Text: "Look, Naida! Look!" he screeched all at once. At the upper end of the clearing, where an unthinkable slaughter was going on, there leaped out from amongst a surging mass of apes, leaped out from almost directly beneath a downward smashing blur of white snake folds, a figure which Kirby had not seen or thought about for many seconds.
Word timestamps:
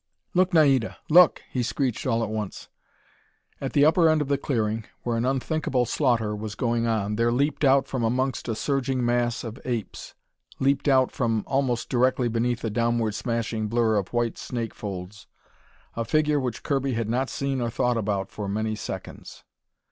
"Look, 0.33 0.51
Naida! 0.51 0.97
Look!" 1.11 1.43
he 1.51 1.61
screeched 1.61 2.07
all 2.07 2.23
at 2.23 2.29
once. 2.29 2.69
At 3.61 3.73
the 3.73 3.85
upper 3.85 4.09
end 4.09 4.19
of 4.19 4.29
the 4.29 4.37
clearing, 4.39 4.85
where 5.03 5.15
an 5.15 5.25
unthinkable 5.27 5.85
slaughter 5.85 6.35
was 6.35 6.55
going 6.55 6.87
on, 6.87 7.17
there 7.17 7.31
leaped 7.31 7.63
out 7.63 7.85
from 7.87 8.03
amongst 8.03 8.47
a 8.47 8.55
surging 8.55 9.05
mass 9.05 9.43
of 9.43 9.59
apes, 9.63 10.15
leaped 10.57 10.87
out 10.87 11.11
from 11.11 11.43
almost 11.45 11.87
directly 11.87 12.29
beneath 12.29 12.63
a 12.63 12.71
downward 12.71 13.13
smashing 13.13 13.67
blur 13.67 13.95
of 13.95 14.11
white 14.11 14.39
snake 14.39 14.73
folds, 14.73 15.27
a 15.95 16.03
figure 16.03 16.39
which 16.39 16.63
Kirby 16.63 16.93
had 16.93 17.07
not 17.07 17.29
seen 17.29 17.61
or 17.61 17.69
thought 17.69 17.95
about 17.95 18.31
for 18.31 18.47
many 18.49 18.73
seconds. 18.75 19.43